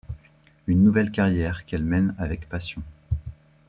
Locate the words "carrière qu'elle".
1.11-1.83